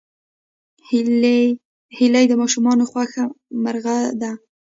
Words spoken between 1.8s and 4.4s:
هیلۍ د ماشومانو خوښ مرغه ده